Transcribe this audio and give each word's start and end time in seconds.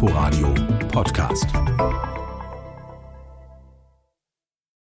Inforadio 0.00 0.54
Podcast. 0.92 1.48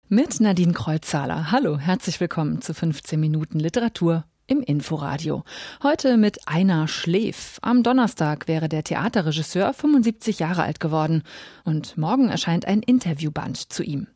Mit 0.10 0.42
Nadine 0.42 0.74
Kreuzzahler. 0.74 1.54
Hallo, 1.54 1.78
herzlich 1.78 2.20
willkommen 2.20 2.62
zu 2.62 2.74
15 2.74 3.18
Minuten 3.18 3.58
Literatur 3.58 4.26
im 4.46 4.60
Inforadio. 4.60 5.46
Heute 5.82 6.18
mit 6.18 6.50
Einer 6.50 6.90
Schläf. 6.90 7.60
Am 7.62 7.82
Donnerstag 7.82 8.50
wäre 8.50 8.68
der 8.68 8.84
Theaterregisseur 8.84 9.74
75 9.74 10.40
Jahre 10.40 10.64
alt 10.64 10.82
geworden 10.82 11.24
und 11.64 11.98
morgen 11.98 12.28
erscheint 12.28 12.66
ein 12.66 12.82
Interviewband 12.82 13.72
zu 13.72 13.84
ihm. 13.84 14.08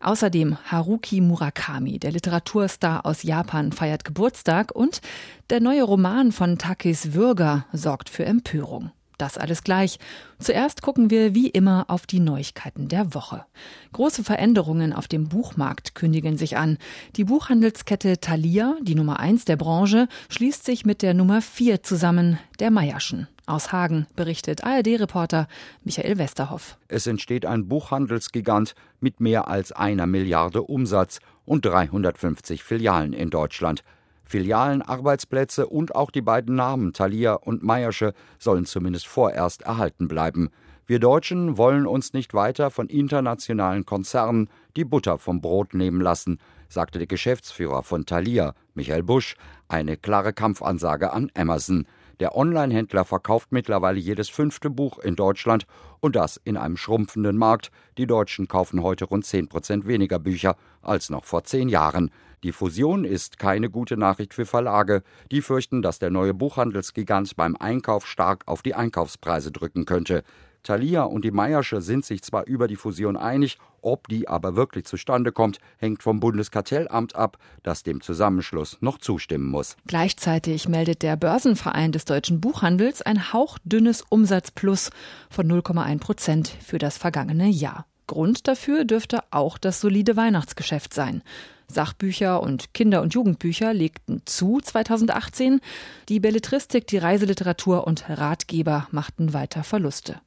Außerdem 0.00 0.58
Haruki 0.64 1.20
Murakami, 1.20 2.00
der 2.00 2.10
Literaturstar 2.10 3.06
aus 3.06 3.22
Japan, 3.22 3.70
feiert 3.70 4.04
Geburtstag 4.04 4.74
und 4.74 5.02
der 5.50 5.60
neue 5.60 5.84
Roman 5.84 6.32
von 6.32 6.58
Takis 6.58 7.12
Würger 7.12 7.66
sorgt 7.72 8.08
für 8.08 8.24
Empörung. 8.24 8.90
Das 9.18 9.36
alles 9.36 9.64
gleich. 9.64 9.98
Zuerst 10.38 10.80
gucken 10.80 11.10
wir 11.10 11.34
wie 11.34 11.48
immer 11.48 11.86
auf 11.88 12.06
die 12.06 12.20
Neuigkeiten 12.20 12.86
der 12.86 13.14
Woche. 13.14 13.44
Große 13.92 14.22
Veränderungen 14.22 14.92
auf 14.92 15.08
dem 15.08 15.28
Buchmarkt 15.28 15.96
kündigen 15.96 16.38
sich 16.38 16.56
an. 16.56 16.78
Die 17.16 17.24
Buchhandelskette 17.24 18.20
Thalia, 18.20 18.76
die 18.80 18.94
Nummer 18.94 19.18
eins 19.18 19.44
der 19.44 19.56
Branche, 19.56 20.06
schließt 20.28 20.64
sich 20.64 20.86
mit 20.86 21.02
der 21.02 21.14
Nummer 21.14 21.42
vier 21.42 21.82
zusammen, 21.82 22.38
der 22.60 22.70
Meierschen. 22.70 23.26
Aus 23.46 23.72
Hagen 23.72 24.06
berichtet 24.14 24.62
ARD-Reporter 24.62 25.48
Michael 25.82 26.18
Westerhoff. 26.18 26.76
Es 26.86 27.06
entsteht 27.06 27.44
ein 27.44 27.66
Buchhandelsgigant 27.66 28.74
mit 29.00 29.20
mehr 29.20 29.48
als 29.48 29.72
einer 29.72 30.06
Milliarde 30.06 30.62
Umsatz 30.62 31.18
und 31.44 31.64
350 31.64 32.62
Filialen 32.62 33.14
in 33.14 33.30
Deutschland. 33.30 33.82
Filialen, 34.28 34.82
Arbeitsplätze 34.82 35.66
und 35.66 35.94
auch 35.94 36.10
die 36.10 36.20
beiden 36.20 36.54
Namen 36.54 36.92
Thalia 36.92 37.32
und 37.32 37.62
Meiersche 37.62 38.12
sollen 38.38 38.66
zumindest 38.66 39.06
vorerst 39.06 39.62
erhalten 39.62 40.06
bleiben. 40.06 40.50
Wir 40.86 41.00
Deutschen 41.00 41.56
wollen 41.56 41.86
uns 41.86 42.12
nicht 42.12 42.34
weiter 42.34 42.70
von 42.70 42.88
internationalen 42.88 43.86
Konzernen 43.86 44.48
die 44.76 44.84
Butter 44.84 45.18
vom 45.18 45.40
Brot 45.40 45.74
nehmen 45.74 46.00
lassen, 46.00 46.38
sagte 46.68 46.98
der 46.98 47.06
Geschäftsführer 47.06 47.82
von 47.82 48.06
Thalia, 48.06 48.54
Michael 48.74 49.02
Busch, 49.02 49.36
eine 49.68 49.96
klare 49.96 50.32
Kampfansage 50.32 51.12
an 51.12 51.30
Amazon. 51.34 51.86
Der 52.20 52.36
Online-Händler 52.36 53.04
verkauft 53.04 53.52
mittlerweile 53.52 53.98
jedes 54.00 54.28
fünfte 54.28 54.70
Buch 54.70 54.98
in 54.98 55.14
Deutschland 55.14 55.66
und 56.00 56.16
das 56.16 56.36
in 56.42 56.56
einem 56.56 56.76
schrumpfenden 56.76 57.36
Markt. 57.36 57.70
Die 57.96 58.06
Deutschen 58.06 58.48
kaufen 58.48 58.82
heute 58.82 59.04
rund 59.04 59.24
zehn 59.24 59.48
Prozent 59.48 59.86
weniger 59.86 60.18
Bücher 60.18 60.56
als 60.82 61.10
noch 61.10 61.24
vor 61.24 61.44
zehn 61.44 61.68
Jahren. 61.68 62.10
Die 62.42 62.52
Fusion 62.52 63.04
ist 63.04 63.38
keine 63.38 63.70
gute 63.70 63.96
Nachricht 63.96 64.34
für 64.34 64.46
Verlage. 64.46 65.02
Die 65.30 65.42
fürchten, 65.42 65.82
dass 65.82 65.98
der 65.98 66.10
neue 66.10 66.34
Buchhandelsgigant 66.34 67.36
beim 67.36 67.56
Einkauf 67.56 68.06
stark 68.06 68.42
auf 68.46 68.62
die 68.62 68.74
Einkaufspreise 68.74 69.50
drücken 69.50 69.84
könnte. 69.84 70.22
Thalia 70.62 71.04
und 71.04 71.24
die 71.24 71.30
Meiersche 71.30 71.80
sind 71.80 72.04
sich 72.04 72.22
zwar 72.22 72.46
über 72.46 72.68
die 72.68 72.76
Fusion 72.76 73.16
einig, 73.16 73.58
ob 73.80 74.08
die 74.08 74.28
aber 74.28 74.56
wirklich 74.56 74.84
zustande 74.84 75.32
kommt, 75.32 75.58
hängt 75.78 76.02
vom 76.02 76.20
Bundeskartellamt 76.20 77.14
ab, 77.14 77.38
das 77.62 77.82
dem 77.82 78.00
Zusammenschluss 78.00 78.78
noch 78.80 78.98
zustimmen 78.98 79.46
muss. 79.46 79.76
Gleichzeitig 79.86 80.68
meldet 80.68 81.02
der 81.02 81.16
Börsenverein 81.16 81.92
des 81.92 82.04
deutschen 82.04 82.40
Buchhandels 82.40 83.02
ein 83.02 83.32
hauchdünnes 83.32 84.02
Umsatzplus 84.08 84.90
von 85.30 85.50
0,1 85.50 86.00
Prozent 86.00 86.48
für 86.48 86.78
das 86.78 86.98
vergangene 86.98 87.48
Jahr. 87.48 87.86
Grund 88.06 88.48
dafür 88.48 88.84
dürfte 88.84 89.20
auch 89.30 89.58
das 89.58 89.80
solide 89.80 90.16
Weihnachtsgeschäft 90.16 90.94
sein. 90.94 91.22
Sachbücher 91.70 92.42
und 92.42 92.72
Kinder- 92.74 93.02
und 93.02 93.14
Jugendbücher 93.14 93.74
legten 93.74 94.22
zu 94.24 94.60
2018. 94.60 95.60
Die 96.08 96.20
Belletristik, 96.20 96.86
die 96.86 96.98
Reiseliteratur 96.98 97.86
und 97.86 98.08
Ratgeber 98.08 98.88
machten 98.90 99.34
weiter 99.34 99.62
Verluste. 99.62 100.20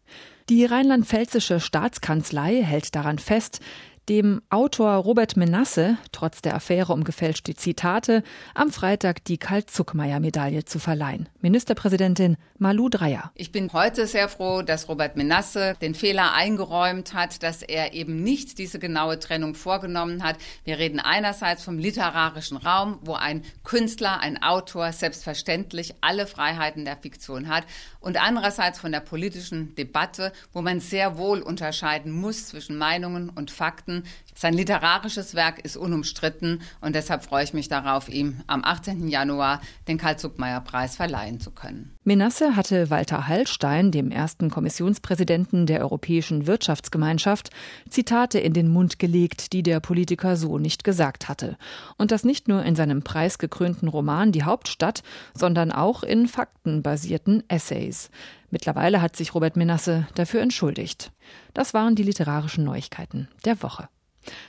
Die 0.50 0.66
rheinland-pfälzische 0.66 1.59
Staatskanzlei 1.59 2.61
hält 2.64 2.95
daran 2.95 3.20
fest, 3.20 3.61
dem 4.09 4.41
Autor 4.49 4.94
Robert 4.95 5.38
Menasse, 5.38 5.97
trotz 6.11 6.41
der 6.41 6.55
Affäre 6.55 6.94
um 6.94 7.03
gefälschte 7.03 7.53
Zitate, 7.55 8.23
am 8.55 8.71
Freitag 8.71 9.23
die 9.26 9.37
Karl-Zuckmeier-Medaille 9.37 10.65
zu 10.65 10.80
verleihen. 10.80 11.30
Ministerpräsidentin 11.42 12.37
Malu 12.58 12.89
Dreyer. 12.89 13.31
Ich 13.36 13.52
bin 13.52 13.71
heute 13.73 14.08
sehr 14.08 14.30
froh, 14.30 14.61
dass 14.61 14.89
Robert 14.89 15.17
Menasse 15.17 15.76
den 15.81 15.95
Fehler 15.95 16.33
eingeräumt 16.33 17.14
hat, 17.14 17.43
dass 17.43 17.61
er 17.61 17.93
eben 17.93 18.23
nicht 18.23 18.58
diese 18.58 18.80
genaue 18.80 19.20
Trennung 19.20 19.55
vorgenommen 19.55 20.23
hat. 20.23 20.37
Wir 20.64 20.77
reden 20.77 20.99
einerseits 20.99 21.64
vom 21.64 21.77
literarischen 21.77 22.58
Raum, 22.58 22.99
wo 23.02 23.14
ein 23.14 23.43
Künstler, 23.64 24.20
ein 24.20 24.42
Autor 24.42 24.92
selbstverständlich 24.92 25.95
alle 26.02 26.27
Freiheiten 26.27 26.86
der 26.86 26.97
Fiktion 26.97 27.47
hat 27.47 27.65
und 27.99 28.21
andererseits 28.21 28.80
von 28.80 28.92
der 28.92 28.99
politischen 28.99 29.76
Debatte, 29.76 30.33
wo 30.53 30.61
man 30.61 30.80
sehr 30.80 31.17
wohl 31.17 31.42
unterscheiden 31.42 32.11
muss 32.11 32.47
zwischen 32.47 32.77
Meinungen 32.77 33.30
und 33.30 33.52
Fakten. 33.52 33.90
Sein 34.33 34.53
literarisches 34.53 35.35
Werk 35.35 35.59
ist 35.59 35.77
unumstritten 35.77 36.61
und 36.79 36.95
deshalb 36.95 37.23
freue 37.23 37.43
ich 37.43 37.53
mich 37.53 37.67
darauf, 37.67 38.09
ihm 38.09 38.41
am 38.47 38.63
18. 38.63 39.07
Januar 39.07 39.61
den 39.87 39.97
Karl-Zuckmeier-Preis 39.97 40.95
verleihen 40.95 41.39
zu 41.39 41.52
können. 41.52 41.95
Menasse 42.03 42.55
hatte 42.55 42.89
Walter 42.89 43.27
Hallstein, 43.27 43.91
dem 43.91 44.09
ersten 44.09 44.49
Kommissionspräsidenten 44.49 45.67
der 45.67 45.81
Europäischen 45.81 46.47
Wirtschaftsgemeinschaft, 46.47 47.52
Zitate 47.89 48.39
in 48.39 48.53
den 48.53 48.69
Mund 48.69 48.97
gelegt, 48.97 49.53
die 49.53 49.61
der 49.61 49.79
Politiker 49.79 50.35
so 50.35 50.58
nicht 50.58 50.83
gesagt 50.83 51.29
hatte. 51.29 51.58
Und 51.97 52.11
das 52.11 52.23
nicht 52.23 52.47
nur 52.47 52.63
in 52.63 52.75
seinem 52.75 53.03
preisgekrönten 53.03 53.87
Roman 53.87 54.31
Die 54.31 54.43
Hauptstadt, 54.43 55.03
sondern 55.35 55.71
auch 55.71 56.02
in 56.02 56.27
faktenbasierten 56.27 57.43
Essays. 57.47 58.09
Mittlerweile 58.52 59.02
hat 59.02 59.16
sich 59.16 59.34
Robert 59.34 59.56
Menasse 59.56 60.08
dafür 60.14 60.42
entschuldigt. 60.42 61.12
Das 61.54 61.73
waren 61.73 61.95
die 61.95 62.04
literarischen 62.04 62.64
Neuigkeiten 62.64 63.28
der 63.45 63.64
Woche. 63.64 63.88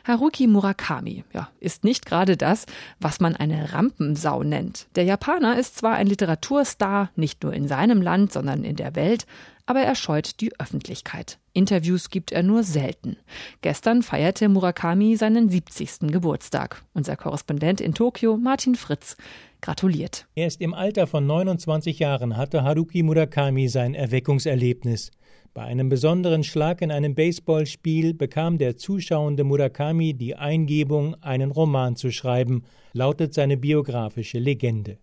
Haruki 0.07 0.47
Murakami 0.47 1.25
ja, 1.33 1.49
ist 1.59 1.83
nicht 1.85 2.05
gerade 2.05 2.37
das, 2.37 2.67
was 3.01 3.21
man 3.21 3.35
eine 3.35 3.73
Rampensau 3.73 4.43
nennt. 4.43 4.87
Der 4.97 5.05
Japaner 5.05 5.59
ist 5.59 5.79
zwar 5.79 5.95
ein 5.95 6.07
Literaturstar, 6.07 7.11
nicht 7.17 7.43
nur 7.43 7.55
in 7.55 7.69
seinem 7.69 8.03
Land, 8.03 8.33
sondern 8.33 8.65
in 8.65 8.77
der 8.77 8.95
Welt, 8.95 9.27
aber 9.65 9.81
er 9.81 9.95
scheut 9.95 10.41
die 10.41 10.59
Öffentlichkeit. 10.61 11.39
Interviews 11.53 12.11
gibt 12.11 12.33
er 12.33 12.43
nur 12.43 12.65
selten. 12.65 13.17
Gestern 13.61 14.03
feierte 14.03 14.49
Murakami 14.49 15.17
seinen 15.17 15.49
70. 15.49 16.13
Geburtstag. 16.13 16.83
Unser 16.93 17.17
Korrespondent 17.17 17.81
in 17.81 17.95
Tokio, 17.95 18.37
Martin 18.37 18.75
Fritz, 18.75 19.17
gratuliert. 19.62 20.27
Erst 20.34 20.61
im 20.61 20.75
Alter 20.75 21.06
von 21.06 21.27
29 21.27 21.99
Jahren 22.00 22.37
hatte 22.37 22.62
Haruki 22.62 23.03
Murakami 23.03 23.69
sein 23.69 23.95
Erweckungserlebnis. 23.95 25.11
Bei 25.55 25.62
einem 25.62 25.89
besonderen 25.89 26.45
Schlag 26.45 26.83
in 26.83 26.91
einem 26.91 27.15
Baseballspiel 27.15 28.12
bekam 28.15 28.59
der 28.59 28.77
zuschauende 28.77 29.45
Murakami 29.45 30.15
die 30.15 30.34
Eingebung, 30.34 31.15
einen 31.22 31.51
Roman 31.51 31.97
zu 31.97 32.11
schreiben, 32.11 32.65
lautet 32.93 33.33
seine 33.34 33.56
biografische 33.56 34.39
Legende. 34.39 34.99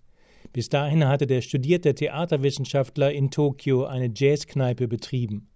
Bis 0.51 0.69
dahin 0.69 1.07
hatte 1.07 1.27
der 1.27 1.41
studierte 1.41 1.93
Theaterwissenschaftler 1.93 3.11
in 3.11 3.29
Tokio 3.29 3.85
eine 3.85 4.11
Jazzkneipe 4.13 4.87
betrieben. 4.87 5.47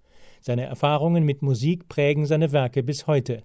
Seine 0.42 0.66
Erfahrungen 0.66 1.24
mit 1.24 1.42
Musik 1.42 1.90
prägen 1.90 2.26
seine 2.26 2.52
Werke 2.52 2.84
bis 2.84 3.08
heute. 3.08 3.44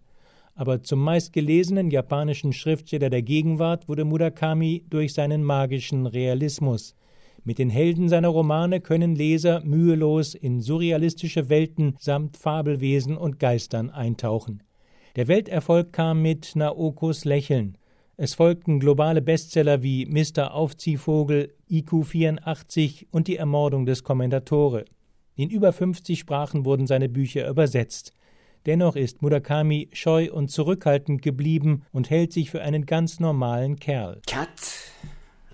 Aber 0.58 0.82
zum 0.82 0.98
meistgelesenen 1.04 1.88
japanischen 1.88 2.52
Schriftsteller 2.52 3.10
der 3.10 3.22
Gegenwart 3.22 3.88
wurde 3.88 4.04
Murakami 4.04 4.84
durch 4.90 5.14
seinen 5.14 5.44
magischen 5.44 6.04
Realismus. 6.04 6.96
Mit 7.44 7.60
den 7.60 7.70
Helden 7.70 8.08
seiner 8.08 8.26
Romane 8.26 8.80
können 8.80 9.14
Leser 9.14 9.62
mühelos 9.64 10.34
in 10.34 10.60
surrealistische 10.60 11.48
Welten 11.48 11.94
samt 12.00 12.36
Fabelwesen 12.36 13.16
und 13.16 13.38
Geistern 13.38 13.90
eintauchen. 13.90 14.64
Der 15.14 15.28
Welterfolg 15.28 15.92
kam 15.92 16.22
mit 16.22 16.56
Naokos 16.56 17.24
Lächeln. 17.24 17.78
Es 18.16 18.34
folgten 18.34 18.80
globale 18.80 19.22
Bestseller 19.22 19.84
wie 19.84 20.06
Mr. 20.06 20.52
Aufziehvogel, 20.52 21.54
IQ 21.70 22.04
84 22.04 23.06
und 23.12 23.28
die 23.28 23.36
Ermordung 23.36 23.86
des 23.86 24.02
Kommendatore. 24.02 24.86
In 25.36 25.50
über 25.50 25.72
50 25.72 26.18
Sprachen 26.18 26.64
wurden 26.64 26.88
seine 26.88 27.08
Bücher 27.08 27.48
übersetzt. 27.48 28.12
Dennoch 28.68 28.96
ist 28.96 29.22
Murakami 29.22 29.88
scheu 29.94 30.30
und 30.30 30.50
zurückhaltend 30.50 31.22
geblieben 31.22 31.86
und 31.90 32.10
hält 32.10 32.34
sich 32.34 32.50
für 32.50 32.60
einen 32.60 32.84
ganz 32.84 33.18
normalen 33.18 33.78
Kerl. 33.78 34.20
Cat 34.26 34.50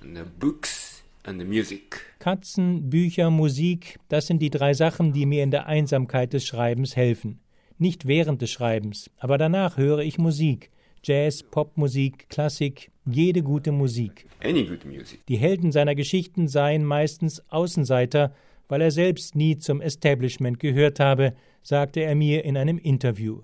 and 0.00 0.16
the 0.16 0.24
books 0.40 1.04
and 1.22 1.40
the 1.40 1.46
music. 1.46 2.00
Katzen, 2.18 2.90
Bücher, 2.90 3.30
Musik, 3.30 4.00
das 4.08 4.26
sind 4.26 4.42
die 4.42 4.50
drei 4.50 4.74
Sachen, 4.74 5.12
die 5.12 5.26
mir 5.26 5.44
in 5.44 5.52
der 5.52 5.66
Einsamkeit 5.66 6.32
des 6.32 6.44
Schreibens 6.44 6.96
helfen. 6.96 7.38
Nicht 7.78 8.08
während 8.08 8.42
des 8.42 8.50
Schreibens, 8.50 9.08
aber 9.18 9.38
danach 9.38 9.76
höre 9.76 10.00
ich 10.00 10.18
Musik. 10.18 10.72
Jazz, 11.04 11.44
Popmusik, 11.44 12.28
Klassik, 12.28 12.90
jede 13.06 13.44
gute 13.44 13.70
Musik. 13.70 14.26
Any 14.42 14.64
good 14.64 14.84
music. 14.84 15.24
Die 15.28 15.36
Helden 15.36 15.70
seiner 15.70 15.94
Geschichten 15.94 16.48
seien 16.48 16.84
meistens 16.84 17.48
Außenseiter, 17.48 18.34
weil 18.66 18.80
er 18.80 18.90
selbst 18.90 19.36
nie 19.36 19.56
zum 19.56 19.80
Establishment 19.80 20.58
gehört 20.58 20.98
habe, 20.98 21.34
sagte 21.64 22.00
er 22.00 22.14
mir 22.14 22.44
in 22.44 22.56
einem 22.56 22.78
Interview. 22.78 23.40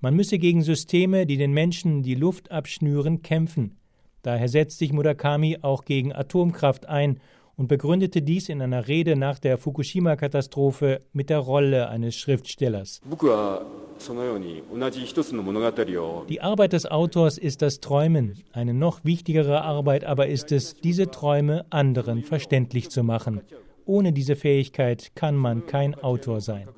Man 0.00 0.14
müsse 0.14 0.38
gegen 0.38 0.62
Systeme, 0.62 1.24
die 1.24 1.36
den 1.36 1.52
Menschen 1.52 2.02
die 2.02 2.14
Luft 2.14 2.50
abschnüren, 2.50 3.22
kämpfen. 3.22 3.76
Daher 4.22 4.48
setzt 4.48 4.78
sich 4.78 4.92
Murakami 4.92 5.58
auch 5.62 5.84
gegen 5.84 6.12
Atomkraft 6.12 6.86
ein 6.86 7.20
und 7.56 7.68
begründete 7.68 8.22
dies 8.22 8.48
in 8.48 8.60
einer 8.60 8.88
Rede 8.88 9.16
nach 9.16 9.38
der 9.38 9.58
Fukushima-Katastrophe 9.58 11.00
mit 11.12 11.30
der 11.30 11.38
Rolle 11.38 11.88
eines 11.88 12.16
Schriftstellers. 12.16 13.02
Die 16.28 16.40
Arbeit 16.40 16.72
des 16.72 16.86
Autors 16.86 17.38
ist 17.38 17.62
das 17.62 17.80
Träumen. 17.80 18.42
Eine 18.52 18.72
noch 18.74 19.04
wichtigere 19.04 19.60
Arbeit 19.60 20.04
aber 20.04 20.28
ist 20.28 20.52
es, 20.52 20.74
diese 20.76 21.10
Träume 21.10 21.66
anderen 21.68 22.22
verständlich 22.22 22.88
zu 22.88 23.02
machen. 23.02 23.42
Ohne 23.84 24.12
diese 24.12 24.36
Fähigkeit 24.36 25.12
kann 25.14 25.36
man 25.36 25.66
kein 25.66 25.94
Autor 25.94 26.40
sein. 26.40 26.68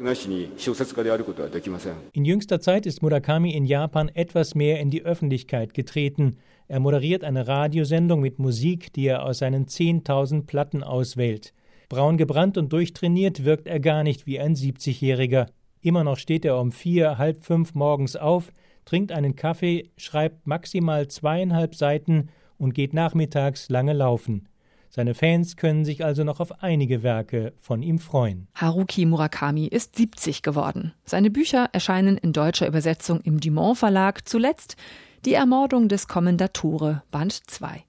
In 2.13 2.25
jüngster 2.25 2.61
Zeit 2.61 2.87
ist 2.87 3.03
Murakami 3.03 3.55
in 3.55 3.65
Japan 3.65 4.09
etwas 4.09 4.55
mehr 4.55 4.81
in 4.81 4.91
die 4.91 5.05
Öffentlichkeit 5.05 5.75
getreten. 5.75 6.37
Er 6.69 6.81
moderiert 6.81 7.25
eine 7.25 7.47
Radiosendung 7.47 8.21
mit 8.21 8.39
Musik, 8.39 8.93
die 8.93 9.07
er 9.07 9.25
aus 9.25 9.39
seinen 9.39 9.67
10.000 9.67 10.47
Platten 10.47 10.83
auswählt. 10.83 11.53
Braun 11.89 12.17
gebrannt 12.17 12.57
und 12.57 12.73
durchtrainiert 12.73 13.45
wirkt 13.45 13.67
er 13.67 13.79
gar 13.79 14.03
nicht 14.03 14.27
wie 14.27 14.41
ein 14.41 14.55
70-Jähriger. 14.55 15.47
Immer 15.83 16.05
noch 16.05 16.17
steht 16.17 16.45
er 16.45 16.59
um 16.59 16.73
vier, 16.73 17.19
halb 17.19 17.45
fünf 17.45 17.75
morgens 17.75 18.17
auf, 18.17 18.53
trinkt 18.85 19.13
einen 19.13 19.37
Kaffee, 19.37 19.91
schreibt 19.97 20.47
maximal 20.47 21.09
zweieinhalb 21.09 21.75
Seiten 21.75 22.31
und 22.57 22.75
geht 22.75 22.95
nachmittags 22.95 23.69
lange 23.69 23.93
laufen. 23.93 24.49
Seine 24.94 25.15
Fans 25.15 25.56
können 25.56 25.87
sich 25.87 26.05
also 26.05 26.23
noch 26.23 26.39
auf 26.39 26.62
einige 26.62 27.03
Werke 27.03 27.55
von 27.59 27.81
ihm 27.81 27.99
freuen. 27.99 28.47
Haruki 28.55 29.06
Murakami 29.06 29.67
ist 29.67 29.97
70 29.97 30.43
geworden. 30.43 30.93
Seine 31.06 31.31
Bücher 31.31 31.71
erscheinen 31.73 32.19
in 32.19 32.35
deutscher 32.35 32.67
Übersetzung 32.69 33.23
im 33.23 33.41
Dumont 33.41 33.79
Verlag, 33.79 34.29
zuletzt 34.29 34.77
Die 35.25 35.33
Ermordung 35.33 35.89
des 35.89 36.09
Kommendatore, 36.09 37.05
Band 37.11 37.33
2. 37.33 37.83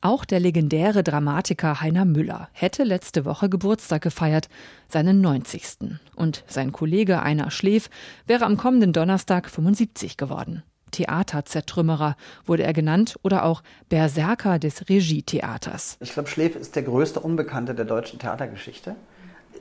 Auch 0.00 0.24
der 0.24 0.40
legendäre 0.40 1.02
Dramatiker 1.02 1.82
Heiner 1.82 2.06
Müller 2.06 2.48
hätte 2.52 2.82
letzte 2.82 3.26
Woche 3.26 3.50
Geburtstag 3.50 4.00
gefeiert, 4.00 4.48
seinen 4.88 5.20
90. 5.20 5.98
Und 6.16 6.44
sein 6.46 6.72
Kollege 6.72 7.20
Einer 7.20 7.50
Schläf 7.50 7.90
wäre 8.26 8.46
am 8.46 8.56
kommenden 8.56 8.94
Donnerstag 8.94 9.50
75 9.50 10.16
geworden. 10.16 10.62
Theaterzertrümmerer 10.90 12.16
wurde 12.46 12.64
er 12.64 12.72
genannt 12.72 13.16
oder 13.22 13.44
auch 13.44 13.62
Berserker 13.88 14.58
des 14.58 14.88
Regietheaters. 14.88 15.96
Ich 16.00 16.12
glaube, 16.12 16.28
Schläf 16.28 16.56
ist 16.56 16.76
der 16.76 16.82
größte 16.82 17.20
Unbekannte 17.20 17.74
der 17.74 17.84
deutschen 17.84 18.18
Theatergeschichte. 18.18 18.96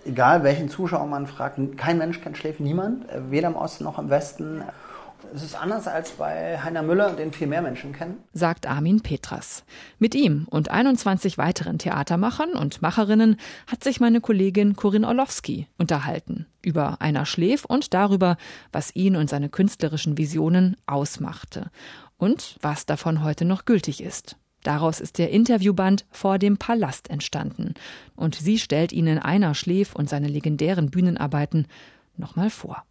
Egal 0.05 0.43
welchen 0.43 0.69
Zuschauer 0.69 1.05
man 1.05 1.27
fragt, 1.27 1.59
kein 1.77 1.97
Mensch 1.97 2.21
kennt 2.21 2.37
Schläf, 2.37 2.59
niemand, 2.59 3.05
weder 3.29 3.49
im 3.49 3.55
Osten 3.55 3.83
noch 3.83 3.99
im 3.99 4.09
Westen. 4.09 4.63
Es 5.33 5.43
ist 5.43 5.55
anders 5.55 5.87
als 5.87 6.11
bei 6.11 6.59
Heiner 6.59 6.83
Müller, 6.83 7.13
den 7.13 7.31
viel 7.31 7.47
mehr 7.47 7.61
Menschen 7.61 7.93
kennen. 7.93 8.17
Sagt 8.33 8.65
Armin 8.65 9.01
Petras. 9.01 9.63
Mit 9.99 10.15
ihm 10.15 10.47
und 10.49 10.71
21 10.71 11.37
weiteren 11.37 11.77
Theatermachern 11.79 12.53
und 12.53 12.81
Macherinnen 12.81 13.37
hat 13.67 13.83
sich 13.83 13.99
meine 13.99 14.21
Kollegin 14.21 14.75
Corinne 14.75 15.07
Orlowski 15.07 15.67
unterhalten. 15.77 16.45
Über 16.61 17.01
Einer 17.01 17.25
Schläf 17.25 17.65
und 17.65 17.93
darüber, 17.93 18.37
was 18.71 18.95
ihn 18.95 19.15
und 19.15 19.29
seine 19.29 19.49
künstlerischen 19.49 20.17
Visionen 20.17 20.77
ausmachte. 20.85 21.69
Und 22.17 22.57
was 22.61 22.85
davon 22.85 23.23
heute 23.23 23.45
noch 23.45 23.65
gültig 23.65 24.01
ist. 24.01 24.37
Daraus 24.63 24.99
ist 24.99 25.17
der 25.17 25.31
Interviewband 25.31 26.05
Vor 26.11 26.39
dem 26.39 26.57
Palast 26.57 27.09
entstanden. 27.09 27.75
Und 28.15 28.35
sie 28.35 28.59
stellt 28.59 28.91
Ihnen 28.91 29.19
Einer 29.19 29.53
Schläf 29.55 29.95
und 29.95 30.09
seine 30.09 30.27
legendären 30.27 30.89
Bühnenarbeiten 30.89 31.67
nochmal 32.17 32.49
vor. 32.49 32.83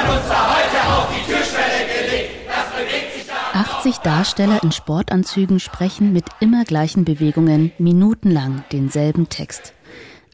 Was 0.00 0.06
hat 0.06 0.08
man 0.08 0.18
uns 0.18 0.28
da 0.28 0.56
heute 0.56 0.96
auf 0.96 1.08
die 1.14 1.30
Türschwelle 1.30 1.86
gelegt? 1.86 2.30
Das 2.48 2.70
bewegt 2.72 3.12
sich 3.14 3.26
da 3.26 3.60
80 3.60 3.98
Darsteller 3.98 4.62
in 4.62 4.72
Sportanzügen 4.72 5.60
sprechen 5.60 6.12
mit 6.12 6.24
immer 6.40 6.64
gleichen 6.64 7.04
Bewegungen 7.04 7.72
minutenlang 7.78 8.64
denselben 8.72 9.28
Text. 9.28 9.74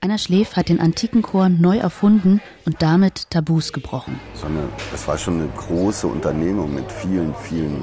Einer 0.00 0.18
Schläf 0.18 0.54
hat 0.54 0.68
den 0.68 0.78
antiken 0.78 1.22
Chor 1.22 1.48
neu 1.48 1.78
erfunden 1.78 2.40
und 2.64 2.80
damit 2.80 3.30
Tabus 3.30 3.72
gebrochen. 3.72 4.20
Das 4.92 5.08
war 5.08 5.18
schon 5.18 5.40
eine 5.40 5.48
große 5.48 6.06
Unternehmung 6.06 6.72
mit 6.72 6.92
vielen, 6.92 7.34
vielen 7.34 7.82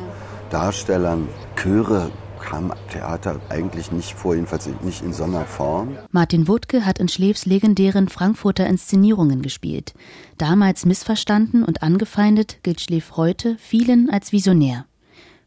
Darstellern. 0.52 1.28
Chöre 1.58 2.12
kam 2.44 2.74
Theater 2.92 3.40
eigentlich 3.50 3.92
nicht 3.92 4.14
vor, 4.14 4.36
jedenfalls 4.36 4.70
nicht 4.84 5.02
in 5.02 5.14
so 5.14 5.24
einer 5.24 5.46
Form. 5.46 5.98
Martin 6.12 6.48
Wuttke 6.48 6.86
hat 6.86 7.00
in 7.00 7.08
Schläfs 7.08 7.46
legendären 7.46 8.10
Frankfurter 8.10 8.68
Inszenierungen 8.68 9.42
gespielt. 9.42 9.94
Damals 10.38 10.86
missverstanden 10.86 11.64
und 11.64 11.82
angefeindet 11.82 12.60
gilt 12.64 12.82
Schläf 12.82 13.14
heute 13.16 13.56
vielen 13.60 14.10
als 14.10 14.32
Visionär. 14.32 14.86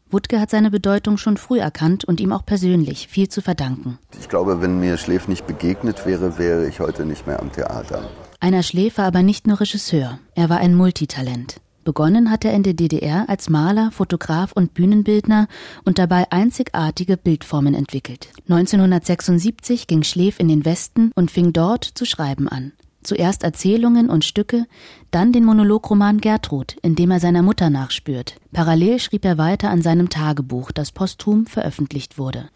Wuttke 0.09 0.39
hat 0.39 0.49
seine 0.49 0.71
Bedeutung 0.71 1.17
schon 1.17 1.37
früh 1.37 1.59
erkannt 1.59 2.05
und 2.05 2.19
ihm 2.19 2.31
auch 2.31 2.45
persönlich 2.45 3.07
viel 3.09 3.27
zu 3.27 3.41
verdanken. 3.41 3.99
Ich 4.19 4.29
glaube, 4.29 4.61
wenn 4.61 4.79
mir 4.79 4.97
Schläf 4.97 5.27
nicht 5.27 5.45
begegnet 5.45 6.05
wäre, 6.05 6.37
wäre 6.37 6.67
ich 6.67 6.79
heute 6.79 7.05
nicht 7.05 7.27
mehr 7.27 7.41
am 7.41 7.51
Theater. 7.51 8.09
Einer 8.39 8.63
Schläf 8.63 8.97
war 8.97 9.05
aber 9.05 9.21
nicht 9.21 9.47
nur 9.47 9.59
Regisseur, 9.59 10.19
er 10.33 10.49
war 10.49 10.57
ein 10.57 10.75
Multitalent. 10.75 11.59
Begonnen 11.87 12.29
hat 12.29 12.43
er 12.43 12.51
in 12.51 12.63
der 12.63 12.73
DDR 12.73 13.29
als 13.29 13.49
Maler, 13.49 13.91
Fotograf 13.91 14.51
und 14.51 14.73
Bühnenbildner 14.73 15.47
und 15.85 15.99
dabei 15.99 16.29
einzigartige 16.33 17.15
Bildformen 17.15 17.73
entwickelt. 17.73 18.27
1976 18.49 19.87
ging 19.87 20.03
Schläf 20.03 20.41
in 20.41 20.49
den 20.49 20.65
Westen 20.65 21.13
und 21.15 21.31
fing 21.31 21.53
dort 21.53 21.85
zu 21.85 22.03
schreiben 22.03 22.49
an. 22.49 22.73
Zuerst 23.03 23.43
Erzählungen 23.43 24.09
und 24.09 24.25
Stücke, 24.25 24.65
dann 25.11 25.31
den 25.31 25.45
Monologroman 25.45 26.19
Gertrud, 26.19 26.75
in 26.81 26.95
dem 26.95 27.09
er 27.09 27.21
seiner 27.21 27.41
Mutter 27.41 27.69
nachspürt. 27.69 28.35
Parallel 28.51 28.99
schrieb 28.99 29.23
er 29.23 29.37
weiter 29.37 29.69
an 29.69 29.81
seinem 29.81 30.09
Tagebuch, 30.09 30.73
das 30.73 30.91
posthum 30.91 31.45
veröffentlicht 31.45 32.17
wurde. 32.17 32.49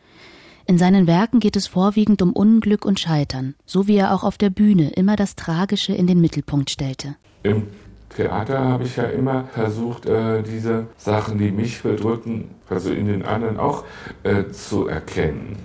In 0.66 0.78
seinen 0.78 1.08
Werken 1.08 1.40
geht 1.40 1.56
es 1.56 1.68
vorwiegend 1.68 2.22
um 2.22 2.34
Unglück 2.34 2.84
und 2.84 3.00
Scheitern, 3.00 3.56
so 3.66 3.88
wie 3.88 3.96
er 3.96 4.14
auch 4.14 4.26
auf 4.26 4.38
der 4.38 4.50
Bühne 4.50 4.90
immer 4.90 5.16
das 5.16 5.38
Tragische 5.38 5.94
in 5.94 6.06
den 6.06 6.20
Mittelpunkt 6.20 6.70
stellte. 6.70 7.16
Im 7.44 7.68
Theater 8.16 8.60
habe 8.60 8.84
ich 8.84 8.98
ja 8.98 9.06
immer 9.06 9.46
versucht, 9.54 10.06
äh, 10.06 10.42
diese 10.44 10.88
Sachen, 10.98 11.38
die 11.38 11.52
mich 11.52 11.82
bedrücken, 11.82 12.50
also 12.70 12.92
in 12.92 13.08
den 13.08 13.24
anderen 13.24 13.58
auch 13.58 13.86
äh, 14.24 14.50
zu 14.52 14.88
erkennen. 14.88 15.58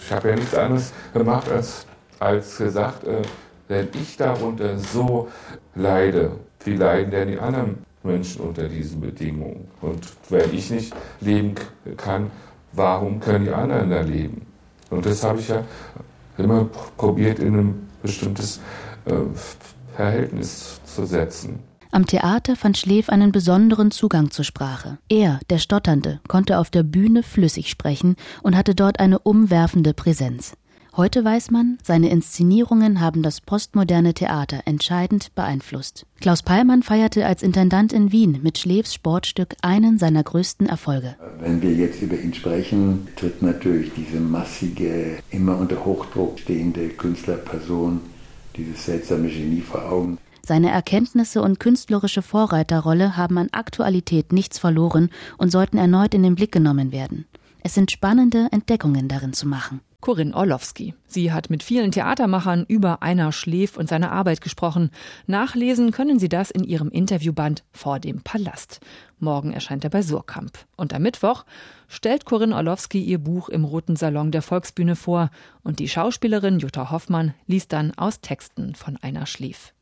Ich 0.00 0.12
habe 0.12 0.30
ja 0.30 0.36
nichts 0.36 0.54
anderes 0.54 0.92
gemacht, 1.12 1.50
als, 1.50 1.86
als 2.18 2.58
gesagt, 2.58 3.04
äh, 3.04 3.22
wenn 3.68 3.88
ich 3.94 4.16
darunter 4.16 4.78
so 4.78 5.28
leide, 5.74 6.32
wie 6.64 6.76
leiden 6.76 7.10
denn 7.10 7.28
die 7.28 7.38
anderen 7.38 7.78
Menschen 8.02 8.42
unter 8.42 8.68
diesen 8.68 9.00
Bedingungen? 9.00 9.68
Und 9.80 10.06
wenn 10.28 10.52
ich 10.52 10.70
nicht 10.70 10.94
leben 11.20 11.54
kann, 11.96 12.30
warum 12.72 13.20
können 13.20 13.46
die 13.46 13.52
anderen 13.52 13.90
da 13.90 14.00
leben? 14.00 14.46
Und 14.90 15.06
das 15.06 15.24
habe 15.24 15.40
ich 15.40 15.48
ja 15.48 15.64
immer 16.36 16.68
probiert, 16.96 17.38
in 17.38 17.58
ein 17.58 17.88
bestimmtes 18.02 18.60
äh, 19.06 19.12
Verhältnis 19.96 20.80
zu 20.84 21.04
setzen. 21.06 21.60
Am 21.94 22.06
Theater 22.06 22.56
fand 22.56 22.76
Schläf 22.76 23.08
einen 23.08 23.30
besonderen 23.30 23.92
Zugang 23.92 24.32
zur 24.32 24.44
Sprache. 24.44 24.98
Er, 25.08 25.38
der 25.48 25.58
Stotternde, 25.58 26.20
konnte 26.26 26.58
auf 26.58 26.68
der 26.68 26.82
Bühne 26.82 27.22
flüssig 27.22 27.70
sprechen 27.70 28.16
und 28.42 28.56
hatte 28.56 28.74
dort 28.74 28.98
eine 28.98 29.20
umwerfende 29.20 29.94
Präsenz. 29.94 30.54
Heute 30.96 31.24
weiß 31.24 31.52
man, 31.52 31.78
seine 31.84 32.10
Inszenierungen 32.10 33.00
haben 33.00 33.22
das 33.22 33.40
postmoderne 33.40 34.12
Theater 34.12 34.62
entscheidend 34.64 35.36
beeinflusst. 35.36 36.04
Klaus 36.20 36.42
Peilmann 36.42 36.82
feierte 36.82 37.26
als 37.26 37.44
Intendant 37.44 37.92
in 37.92 38.10
Wien 38.10 38.40
mit 38.42 38.58
Schläfs 38.58 38.92
Sportstück 38.92 39.54
einen 39.62 39.96
seiner 39.96 40.24
größten 40.24 40.68
Erfolge. 40.68 41.14
Wenn 41.38 41.62
wir 41.62 41.74
jetzt 41.74 42.02
über 42.02 42.18
ihn 42.18 42.34
sprechen, 42.34 43.06
tritt 43.14 43.40
natürlich 43.40 43.92
diese 43.94 44.18
massige, 44.18 45.18
immer 45.30 45.56
unter 45.58 45.84
Hochdruck 45.84 46.40
stehende 46.40 46.88
Künstlerperson, 46.88 48.00
dieses 48.56 48.84
seltsame 48.84 49.28
Genie 49.28 49.60
vor 49.60 49.84
Augen. 49.84 50.18
Seine 50.46 50.70
Erkenntnisse 50.70 51.40
und 51.40 51.58
künstlerische 51.58 52.20
Vorreiterrolle 52.20 53.16
haben 53.16 53.38
an 53.38 53.48
Aktualität 53.52 54.30
nichts 54.30 54.58
verloren 54.58 55.08
und 55.38 55.50
sollten 55.50 55.78
erneut 55.78 56.12
in 56.12 56.22
den 56.22 56.34
Blick 56.34 56.52
genommen 56.52 56.92
werden. 56.92 57.24
Es 57.62 57.72
sind 57.72 57.90
spannende 57.90 58.48
Entdeckungen 58.50 59.08
darin 59.08 59.32
zu 59.32 59.48
machen. 59.48 59.80
Corinne 60.02 60.34
Orlowski. 60.34 60.92
Sie 61.06 61.32
hat 61.32 61.48
mit 61.48 61.62
vielen 61.62 61.92
Theatermachern 61.92 62.66
über 62.68 63.02
Einer 63.02 63.32
Schläf 63.32 63.78
und 63.78 63.88
seine 63.88 64.12
Arbeit 64.12 64.42
gesprochen. 64.42 64.90
Nachlesen 65.26 65.92
können 65.92 66.18
Sie 66.18 66.28
das 66.28 66.50
in 66.50 66.62
ihrem 66.62 66.90
Interviewband 66.90 67.64
Vor 67.72 67.98
dem 67.98 68.20
Palast. 68.20 68.80
Morgen 69.18 69.50
erscheint 69.50 69.82
er 69.82 69.88
bei 69.88 70.02
Surkamp. 70.02 70.58
Und 70.76 70.92
am 70.92 71.00
Mittwoch 71.00 71.46
stellt 71.88 72.26
Corinne 72.26 72.54
Orlowski 72.54 73.02
ihr 73.02 73.16
Buch 73.16 73.48
im 73.48 73.64
Roten 73.64 73.96
Salon 73.96 74.30
der 74.30 74.42
Volksbühne 74.42 74.94
vor 74.94 75.30
und 75.62 75.78
die 75.78 75.88
Schauspielerin 75.88 76.58
Jutta 76.58 76.90
Hoffmann 76.90 77.32
liest 77.46 77.72
dann 77.72 77.94
aus 77.96 78.20
Texten 78.20 78.74
von 78.74 78.98
Einer 78.98 79.24
Schläf. 79.24 79.72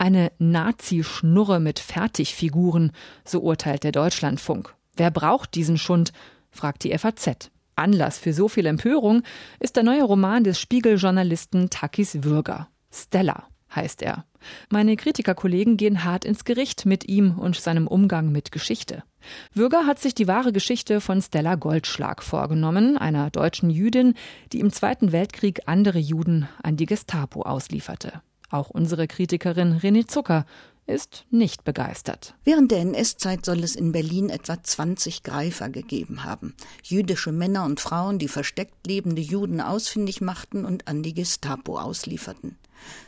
Eine 0.00 0.30
Nazi-Schnurre 0.38 1.58
mit 1.58 1.80
Fertigfiguren, 1.80 2.92
so 3.24 3.40
urteilt 3.40 3.82
der 3.82 3.90
Deutschlandfunk. 3.90 4.72
Wer 4.96 5.10
braucht 5.10 5.56
diesen 5.56 5.76
Schund? 5.76 6.12
fragt 6.52 6.84
die 6.84 6.96
FAZ. 6.96 7.50
Anlass 7.74 8.16
für 8.16 8.32
so 8.32 8.48
viel 8.48 8.66
Empörung 8.66 9.22
ist 9.58 9.74
der 9.74 9.82
neue 9.82 10.04
Roman 10.04 10.44
des 10.44 10.60
Spiegeljournalisten 10.60 11.68
Takis 11.68 12.22
Würger, 12.22 12.68
Stella. 12.92 13.48
heißt 13.74 14.02
er. 14.02 14.24
Meine 14.70 14.94
Kritikerkollegen 14.94 15.76
gehen 15.76 16.04
hart 16.04 16.24
ins 16.24 16.44
Gericht 16.44 16.86
mit 16.86 17.08
ihm 17.08 17.36
und 17.36 17.56
seinem 17.56 17.88
Umgang 17.88 18.30
mit 18.30 18.52
Geschichte. 18.52 19.02
Würger 19.52 19.84
hat 19.84 19.98
sich 19.98 20.14
die 20.14 20.28
wahre 20.28 20.52
Geschichte 20.52 21.00
von 21.00 21.20
Stella 21.20 21.56
Goldschlag 21.56 22.22
vorgenommen, 22.22 22.96
einer 22.96 23.30
deutschen 23.30 23.68
Jüdin, 23.68 24.14
die 24.52 24.60
im 24.60 24.72
Zweiten 24.72 25.10
Weltkrieg 25.10 25.62
andere 25.66 25.98
Juden 25.98 26.48
an 26.62 26.76
die 26.76 26.86
Gestapo 26.86 27.42
auslieferte. 27.42 28.22
Auch 28.50 28.70
unsere 28.70 29.06
Kritikerin 29.06 29.78
René 29.78 30.06
Zucker 30.06 30.46
ist 30.86 31.26
nicht 31.30 31.64
begeistert. 31.64 32.34
Während 32.44 32.70
der 32.70 32.80
NS-Zeit 32.80 33.44
soll 33.44 33.62
es 33.62 33.76
in 33.76 33.92
Berlin 33.92 34.30
etwa 34.30 34.62
20 34.62 35.22
Greifer 35.22 35.68
gegeben 35.68 36.24
haben. 36.24 36.54
Jüdische 36.82 37.30
Männer 37.30 37.64
und 37.64 37.78
Frauen, 37.78 38.18
die 38.18 38.28
versteckt 38.28 38.86
lebende 38.86 39.20
Juden 39.20 39.60
ausfindig 39.60 40.22
machten 40.22 40.64
und 40.64 40.88
an 40.88 41.02
die 41.02 41.14
Gestapo 41.14 41.78
auslieferten. 41.78 42.56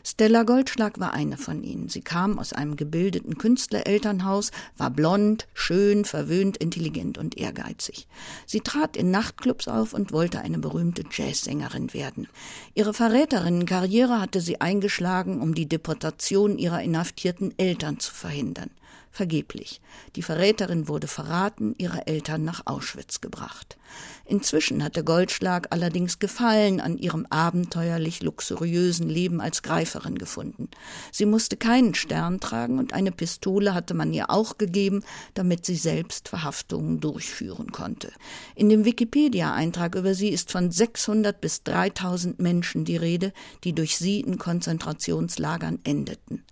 Stella 0.05 0.43
Goldschlag 0.45 0.99
war 0.99 1.13
eine 1.13 1.37
von 1.37 1.63
ihnen. 1.63 1.89
Sie 1.89 2.01
kam 2.01 2.39
aus 2.39 2.53
einem 2.53 2.77
gebildeten 2.77 3.39
Künstlerelternhaus, 3.39 4.51
war 4.77 4.91
blond, 4.91 5.47
schön, 5.55 6.05
verwöhnt, 6.05 6.57
intelligent 6.57 7.19
und 7.19 7.37
ehrgeizig. 7.37 8.07
Sie 8.47 8.61
trat 8.61 8.97
in 8.97 9.11
Nachtclubs 9.11 9.69
auf 9.69 9.93
und 9.93 10.13
wollte 10.13 10.41
eine 10.41 10.59
berühmte 10.59 11.05
Jazzsängerin 11.11 11.93
werden. 11.95 12.29
Ihre 12.75 12.95
Verräterinnenkarriere 12.95 14.21
hatte 14.21 14.41
sie 14.41 14.61
eingeschlagen, 14.61 15.41
um 15.41 15.55
die 15.55 15.69
Deportation 15.69 16.59
ihrer 16.59 16.83
inhaftierten 16.83 17.53
Eltern 17.59 18.01
zu 18.01 18.15
verhindern. 18.15 18.71
Vergeblich. 19.13 19.81
Die 20.15 20.23
Verräterin 20.23 20.87
wurde 20.87 21.09
verraten, 21.09 21.75
ihre 21.79 22.07
Eltern 22.07 22.45
nach 22.45 22.63
Auschwitz 22.67 23.21
gebracht. 23.21 23.77
Inzwischen 24.25 24.85
hatte 24.85 25.03
Goldschlag 25.03 25.67
allerdings 25.71 26.21
Gefallen 26.21 26.81
an 26.81 26.97
ihrem 26.97 27.27
abenteuerlich 27.29 28.23
luxuriösen 28.23 29.09
Leben 29.09 29.41
als 29.41 29.63
Greiferin 29.63 30.17
gefunden. 30.17 30.69
Sie 31.11 31.27
musste 31.27 31.57
keinen 31.57 31.95
Stern 31.95 32.39
tragen 32.39 32.79
und 32.79 32.93
eine 32.93 33.11
Pistole 33.11 33.75
hatte 33.75 33.95
man 33.95 34.13
ihr 34.13 34.31
auch 34.31 34.59
gegeben, 34.59 35.03
damit 35.35 35.67
sie 35.67 35.75
selbst 35.75 36.29
Verhaftungen 36.29 37.01
durchführen 37.01 37.73
konnte. 37.73 38.13
In 38.55 38.69
dem 38.69 38.85
Wikipedia-Eintrag 38.85 39.97
über 39.97 40.15
sie 40.15 40.29
ist 40.29 40.53
von 40.53 40.71
600 40.71 41.41
bis 41.41 41.65
3000 41.65 42.39
Menschen 42.39 42.85
die 42.85 42.97
Rede, 42.97 43.33
die 43.65 43.73
durch 43.73 43.97
sie 43.97 44.21
in 44.21 44.39
Konzentrationslagern 44.39 45.81
endeten. 45.83 46.45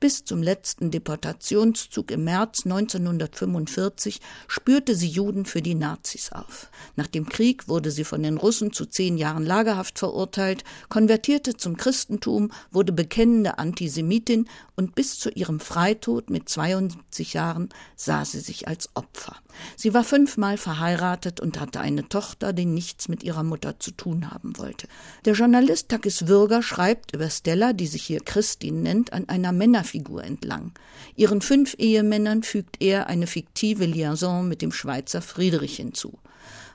Bis 0.00 0.24
zum 0.24 0.44
letzten 0.44 0.92
Deportationszug 0.92 2.12
im 2.12 2.22
März 2.22 2.64
1945 2.64 4.20
spürte 4.46 4.94
sie 4.94 5.08
Juden 5.08 5.44
für 5.44 5.60
die 5.60 5.74
Nazis 5.74 6.30
auf. 6.30 6.70
Nach 6.94 7.08
dem 7.08 7.28
Krieg 7.28 7.66
wurde 7.66 7.90
sie 7.90 8.04
von 8.04 8.22
den 8.22 8.36
Russen 8.36 8.72
zu 8.72 8.86
zehn 8.86 9.18
Jahren 9.18 9.44
Lagerhaft 9.44 9.98
verurteilt, 9.98 10.62
konvertierte 10.88 11.56
zum 11.56 11.76
Christentum, 11.76 12.52
wurde 12.70 12.92
bekennende 12.92 13.58
Antisemitin 13.58 14.48
und 14.76 14.94
bis 14.94 15.18
zu 15.18 15.30
ihrem 15.30 15.58
Freitod 15.58 16.30
mit 16.30 16.48
72 16.48 17.32
Jahren 17.32 17.68
sah 17.96 18.24
sie 18.24 18.38
sich 18.38 18.68
als 18.68 18.90
Opfer. 18.94 19.34
Sie 19.74 19.94
war 19.94 20.04
fünfmal 20.04 20.56
verheiratet 20.56 21.40
und 21.40 21.58
hatte 21.58 21.80
eine 21.80 22.08
Tochter, 22.08 22.52
die 22.52 22.66
nichts 22.66 23.08
mit 23.08 23.24
ihrer 23.24 23.42
Mutter 23.42 23.80
zu 23.80 23.90
tun 23.90 24.30
haben 24.30 24.56
wollte. 24.58 24.86
Der 25.24 25.34
Journalist 25.34 25.88
Takis 25.88 26.28
Würger 26.28 26.62
schreibt 26.62 27.14
über 27.14 27.28
Stella, 27.28 27.72
die 27.72 27.88
sich 27.88 28.04
hier 28.04 28.20
Christin 28.20 28.82
nennt, 28.82 29.12
an 29.12 29.28
einer 29.28 29.50
Männerfigur 29.88 30.24
entlang. 30.24 30.72
Ihren 31.16 31.40
fünf 31.40 31.74
Ehemännern 31.78 32.42
fügt 32.42 32.80
er 32.80 33.06
eine 33.08 33.26
fiktive 33.26 33.86
Liaison 33.86 34.46
mit 34.46 34.62
dem 34.62 34.72
Schweizer 34.72 35.22
Friedrich 35.22 35.76
hinzu. 35.76 36.18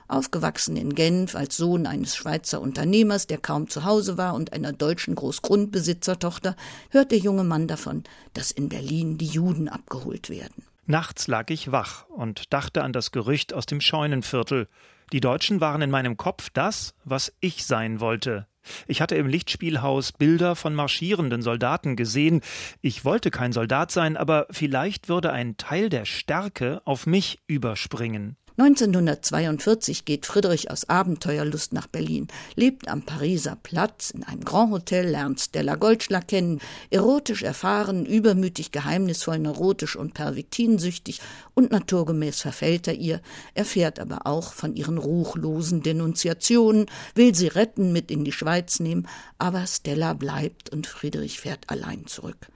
Aufgewachsen 0.06 0.76
in 0.76 0.94
Genf 0.94 1.34
als 1.34 1.56
Sohn 1.56 1.86
eines 1.86 2.14
Schweizer 2.14 2.60
Unternehmers, 2.60 3.26
der 3.26 3.38
kaum 3.38 3.68
zu 3.68 3.84
Hause 3.84 4.18
war, 4.18 4.34
und 4.34 4.52
einer 4.52 4.72
deutschen 4.72 5.14
Großgrundbesitzertochter, 5.14 6.56
hört 6.90 7.10
der 7.10 7.18
junge 7.18 7.44
Mann 7.44 7.68
davon, 7.68 8.04
dass 8.34 8.50
in 8.50 8.68
Berlin 8.68 9.16
die 9.16 9.26
Juden 9.26 9.68
abgeholt 9.68 10.28
werden. 10.28 10.64
Nachts 10.86 11.26
lag 11.26 11.48
ich 11.48 11.72
wach 11.72 12.06
und 12.10 12.52
dachte 12.52 12.82
an 12.82 12.92
das 12.92 13.12
Gerücht 13.12 13.54
aus 13.54 13.64
dem 13.64 13.80
Scheunenviertel. 13.80 14.68
Die 15.12 15.20
Deutschen 15.20 15.62
waren 15.62 15.80
in 15.80 15.90
meinem 15.90 16.18
Kopf 16.18 16.50
das, 16.52 16.94
was 17.04 17.32
ich 17.40 17.64
sein 17.64 18.00
wollte. 18.00 18.46
Ich 18.86 19.00
hatte 19.00 19.16
im 19.16 19.26
Lichtspielhaus 19.26 20.12
Bilder 20.12 20.56
von 20.56 20.74
marschierenden 20.74 21.42
Soldaten 21.42 21.96
gesehen. 21.96 22.40
Ich 22.80 23.04
wollte 23.04 23.30
kein 23.30 23.52
Soldat 23.52 23.90
sein, 23.90 24.16
aber 24.16 24.46
vielleicht 24.50 25.08
würde 25.08 25.32
ein 25.32 25.56
Teil 25.56 25.88
der 25.88 26.04
Stärke 26.04 26.82
auf 26.84 27.06
mich 27.06 27.40
überspringen. 27.46 28.36
1942 28.56 30.04
geht 30.04 30.26
Friedrich 30.26 30.70
aus 30.70 30.88
Abenteuerlust 30.88 31.72
nach 31.72 31.88
Berlin, 31.88 32.28
lebt 32.54 32.86
am 32.86 33.02
Pariser 33.02 33.58
Platz 33.60 34.10
in 34.10 34.22
einem 34.22 34.44
Grand 34.44 34.70
Hotel, 34.70 35.08
lernt 35.08 35.40
Stella 35.40 35.74
Goldschlag 35.74 36.28
kennen, 36.28 36.60
erotisch 36.90 37.42
erfahren, 37.42 38.06
übermütig, 38.06 38.70
geheimnisvoll, 38.70 39.40
neurotisch 39.40 39.96
und 39.96 40.14
perviktinsüchtig 40.14 41.20
und 41.54 41.72
naturgemäß 41.72 42.42
verfällt 42.42 42.86
er 42.86 42.94
ihr, 42.94 43.20
erfährt 43.54 43.98
aber 43.98 44.24
auch 44.28 44.52
von 44.52 44.76
ihren 44.76 44.98
ruchlosen 44.98 45.82
Denunziationen, 45.82 46.86
will 47.16 47.34
sie 47.34 47.48
retten, 47.48 47.92
mit 47.92 48.12
in 48.12 48.24
die 48.24 48.30
Schweiz 48.30 48.78
nehmen, 48.78 49.08
aber 49.36 49.66
Stella 49.66 50.14
bleibt 50.14 50.70
und 50.70 50.86
Friedrich 50.86 51.40
fährt 51.40 51.70
allein 51.70 52.06
zurück. 52.06 52.46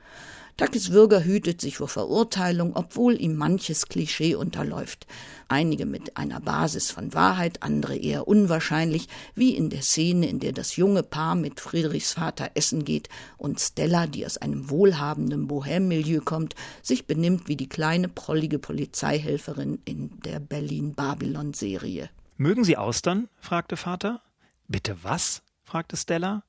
Takis 0.58 0.90
Würger 0.90 1.22
hütet 1.22 1.60
sich 1.60 1.76
vor 1.76 1.86
Verurteilung, 1.86 2.74
obwohl 2.74 3.20
ihm 3.20 3.36
manches 3.36 3.86
Klischee 3.86 4.34
unterläuft. 4.34 5.06
Einige 5.46 5.86
mit 5.86 6.16
einer 6.16 6.40
Basis 6.40 6.90
von 6.90 7.14
Wahrheit, 7.14 7.62
andere 7.62 7.94
eher 7.94 8.26
unwahrscheinlich, 8.26 9.06
wie 9.36 9.54
in 9.54 9.70
der 9.70 9.82
Szene, 9.82 10.28
in 10.28 10.40
der 10.40 10.50
das 10.50 10.74
junge 10.74 11.04
Paar 11.04 11.36
mit 11.36 11.60
Friedrichs 11.60 12.14
Vater 12.14 12.50
essen 12.54 12.84
geht 12.84 13.08
und 13.36 13.60
Stella, 13.60 14.08
die 14.08 14.26
aus 14.26 14.36
einem 14.36 14.68
wohlhabenden 14.68 15.46
Bohème-Milieu 15.46 16.22
kommt, 16.24 16.56
sich 16.82 17.06
benimmt 17.06 17.46
wie 17.46 17.56
die 17.56 17.68
kleine 17.68 18.08
prollige 18.08 18.58
Polizeihelferin 18.58 19.78
in 19.84 20.18
der 20.22 20.40
Berlin-Babylon-Serie. 20.40 22.10
Mögen 22.36 22.64
Sie 22.64 22.76
Austern? 22.76 23.28
fragte 23.38 23.76
Vater. 23.76 24.22
Bitte 24.66 24.96
was? 25.04 25.42
fragte 25.62 25.96
Stella. 25.96 26.42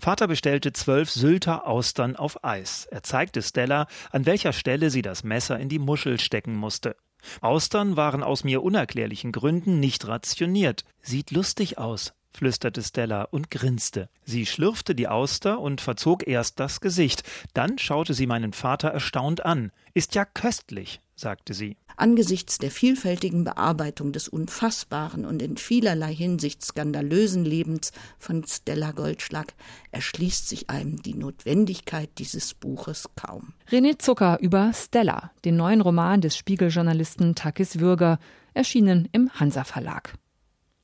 Vater 0.00 0.28
bestellte 0.28 0.72
zwölf 0.72 1.10
Sylter 1.10 1.66
Austern 1.66 2.16
auf 2.16 2.44
Eis. 2.44 2.86
Er 2.90 3.02
zeigte 3.02 3.42
Stella, 3.42 3.86
an 4.10 4.26
welcher 4.26 4.52
Stelle 4.52 4.90
sie 4.90 5.02
das 5.02 5.24
Messer 5.24 5.58
in 5.58 5.68
die 5.68 5.78
Muschel 5.78 6.20
stecken 6.20 6.54
musste. 6.54 6.96
Austern 7.40 7.96
waren 7.96 8.22
aus 8.22 8.44
mir 8.44 8.62
unerklärlichen 8.62 9.32
Gründen 9.32 9.80
nicht 9.80 10.06
rationiert. 10.06 10.84
Sieht 11.00 11.30
lustig 11.30 11.78
aus, 11.78 12.12
flüsterte 12.32 12.82
Stella 12.82 13.24
und 13.24 13.50
grinste. 13.50 14.08
Sie 14.24 14.46
schlürfte 14.46 14.94
die 14.94 15.08
Auster 15.08 15.60
und 15.60 15.80
verzog 15.80 16.26
erst 16.26 16.60
das 16.60 16.80
Gesicht. 16.80 17.22
Dann 17.54 17.78
schaute 17.78 18.14
sie 18.14 18.26
meinen 18.26 18.52
Vater 18.52 18.88
erstaunt 18.88 19.44
an. 19.44 19.72
Ist 19.94 20.14
ja 20.14 20.24
köstlich, 20.24 21.00
sagte 21.14 21.54
sie. 21.54 21.76
Angesichts 21.96 22.58
der 22.58 22.70
vielfältigen 22.70 23.44
Bearbeitung 23.44 24.12
des 24.12 24.28
unfassbaren 24.28 25.24
und 25.24 25.42
in 25.42 25.56
vielerlei 25.56 26.14
Hinsicht 26.14 26.64
skandalösen 26.64 27.44
Lebens 27.44 27.92
von 28.18 28.44
Stella 28.44 28.92
Goldschlag 28.92 29.54
erschließt 29.90 30.48
sich 30.48 30.70
einem 30.70 31.02
die 31.02 31.14
Notwendigkeit 31.14 32.10
dieses 32.18 32.54
Buches 32.54 33.08
kaum. 33.14 33.52
René 33.70 33.98
Zucker 33.98 34.38
über 34.40 34.72
Stella, 34.74 35.30
den 35.44 35.56
neuen 35.56 35.80
Roman 35.80 36.20
des 36.20 36.36
Spiegeljournalisten 36.36 37.34
Takis 37.34 37.78
Würger, 37.78 38.18
erschienen 38.54 39.08
im 39.12 39.30
Hansa 39.30 39.64
Verlag. 39.64 40.14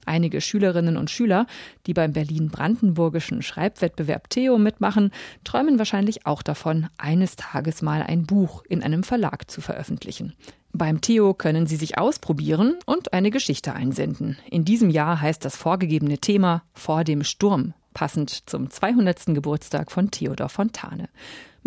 Einige 0.08 0.40
Schülerinnen 0.40 0.96
und 0.96 1.10
Schüler, 1.10 1.46
die 1.86 1.92
beim 1.92 2.14
Berlin-Brandenburgischen 2.14 3.42
Schreibwettbewerb 3.42 4.30
Theo 4.30 4.56
mitmachen, 4.56 5.12
träumen 5.44 5.78
wahrscheinlich 5.78 6.24
auch 6.24 6.42
davon, 6.42 6.88
eines 6.96 7.36
Tages 7.36 7.82
mal 7.82 8.02
ein 8.02 8.24
Buch 8.24 8.64
in 8.66 8.82
einem 8.82 9.02
Verlag 9.02 9.50
zu 9.50 9.60
veröffentlichen. 9.60 10.32
Beim 10.72 11.02
Theo 11.02 11.34
können 11.34 11.66
Sie 11.66 11.76
sich 11.76 11.98
ausprobieren 11.98 12.76
und 12.86 13.12
eine 13.12 13.30
Geschichte 13.30 13.74
einsenden. 13.74 14.38
In 14.50 14.64
diesem 14.64 14.88
Jahr 14.88 15.20
heißt 15.20 15.44
das 15.44 15.56
vorgegebene 15.56 16.16
Thema 16.16 16.62
Vor 16.72 17.04
dem 17.04 17.22
Sturm, 17.22 17.74
passend 17.92 18.48
zum 18.48 18.70
200. 18.70 19.26
Geburtstag 19.26 19.92
von 19.92 20.10
Theodor 20.10 20.48
Fontane. 20.48 21.10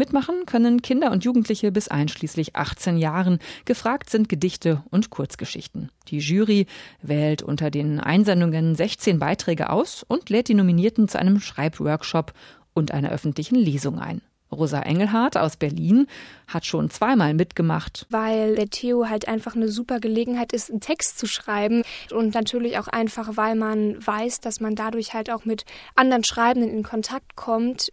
Mitmachen 0.01 0.48
können 0.48 0.81
Kinder 0.81 1.12
und 1.12 1.24
Jugendliche 1.25 1.72
bis 1.72 1.88
einschließlich 1.88 2.55
18 2.55 2.98
Jahren. 2.98 3.38
Gefragt 3.65 4.10
sind 4.10 4.29
Gedichte 4.29 4.84
und 4.89 5.12
Kurzgeschichten. 5.12 5.91
Die 6.08 6.17
Jury 6.17 6.65
wählt 7.03 7.43
unter 7.43 7.70
den 7.70 8.00
Einsendungen 8.00 8.74
16 8.74 9.20
Beiträge 9.20 9.70
aus 9.70 10.03
und 10.08 10.31
lädt 10.31 10.48
die 10.48 10.55
Nominierten 10.55 11.08
zu 11.08 11.20
einem 11.20 11.39
Schreibworkshop 11.39 12.34
und 12.74 12.89
einer 12.89 13.12
öffentlichen 13.12 13.58
Lesung 13.58 14.00
ein. 14.00 14.24
Rosa 14.51 14.81
Engelhardt 14.81 15.38
aus 15.38 15.58
Berlin 15.58 16.08
hat 16.48 16.65
schon 16.65 16.89
zweimal 16.89 17.34
mitgemacht. 17.34 18.05
Weil 18.10 18.55
der 18.55 18.70
Theo 18.70 19.08
halt 19.10 19.27
einfach 19.27 19.55
eine 19.55 19.70
super 19.70 20.00
Gelegenheit 20.00 20.53
ist, 20.53 20.70
einen 20.70 20.81
Text 20.81 21.17
zu 21.17 21.27
schreiben 21.27 21.84
und 22.12 22.34
natürlich 22.34 22.77
auch 22.77 22.88
einfach, 22.88 23.38
weil 23.38 23.55
man 23.55 24.05
weiß, 24.05 24.41
dass 24.41 24.60
man 24.60 24.75
dadurch 24.75 25.13
halt 25.13 25.29
auch 25.29 25.46
mit 25.46 25.65
anderen 25.96 26.24
Schreibenden 26.24 26.72
in 26.72 26.84
Kontakt 26.84 27.36
kommt, 27.36 27.89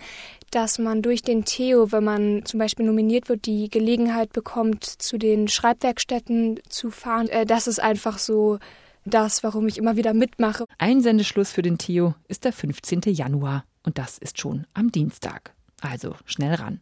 dass 0.50 0.78
man 0.78 1.02
durch 1.02 1.22
den 1.22 1.44
Theo, 1.44 1.92
wenn 1.92 2.04
man 2.04 2.44
zum 2.44 2.58
Beispiel 2.58 2.86
nominiert 2.86 3.28
wird, 3.28 3.46
die 3.46 3.68
Gelegenheit 3.68 4.32
bekommt, 4.32 4.84
zu 4.84 5.18
den 5.18 5.48
Schreibwerkstätten 5.48 6.60
zu 6.68 6.90
fahren. 6.90 7.28
Äh, 7.28 7.46
das 7.46 7.66
ist 7.66 7.80
einfach 7.80 8.18
so 8.18 8.58
das, 9.04 9.42
warum 9.42 9.68
ich 9.68 9.78
immer 9.78 9.96
wieder 9.96 10.14
mitmache. 10.14 10.64
Einsendeschluss 10.78 11.52
für 11.52 11.62
den 11.62 11.78
Theo 11.78 12.14
ist 12.28 12.44
der 12.44 12.52
15. 12.52 13.02
Januar 13.06 13.64
und 13.84 13.98
das 13.98 14.18
ist 14.18 14.38
schon 14.40 14.66
am 14.74 14.90
Dienstag. 14.90 15.54
Also 15.80 16.16
schnell 16.24 16.54
ran. 16.54 16.80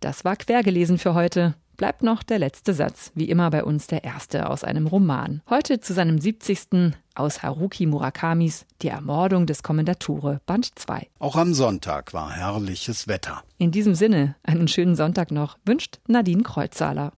Das 0.00 0.24
war 0.24 0.36
quergelesen 0.36 0.98
für 0.98 1.14
heute. 1.14 1.54
Bleibt 1.76 2.04
noch 2.04 2.22
der 2.22 2.38
letzte 2.38 2.72
Satz, 2.72 3.10
wie 3.16 3.28
immer 3.28 3.50
bei 3.50 3.64
uns 3.64 3.88
der 3.88 4.04
erste 4.04 4.48
aus 4.48 4.62
einem 4.62 4.86
Roman. 4.86 5.42
Heute 5.50 5.80
zu 5.80 5.92
seinem 5.92 6.20
70. 6.20 6.94
aus 7.16 7.42
Haruki 7.42 7.86
Murakamis 7.86 8.64
Die 8.80 8.88
Ermordung 8.88 9.46
des 9.46 9.64
Kommendatore, 9.64 10.40
Band 10.46 10.78
2. 10.78 11.08
Auch 11.18 11.34
am 11.34 11.52
Sonntag 11.52 12.14
war 12.14 12.30
herrliches 12.30 13.08
Wetter. 13.08 13.42
In 13.58 13.72
diesem 13.72 13.96
Sinne, 13.96 14.36
einen 14.44 14.68
schönen 14.68 14.94
Sonntag 14.94 15.32
noch, 15.32 15.58
wünscht 15.64 15.98
Nadine 16.06 16.44
Kreuzzahler. 16.44 17.12